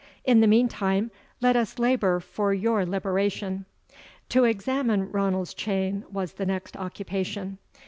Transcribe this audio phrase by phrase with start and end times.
[0.25, 3.65] "In the meantime, let us labour for your liberation."
[4.29, 7.59] To examine Ranald's chain was the next occupation.